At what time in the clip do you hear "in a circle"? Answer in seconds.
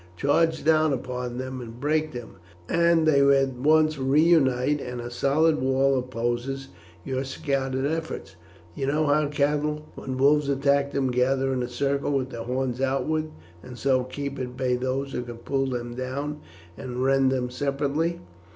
11.53-12.13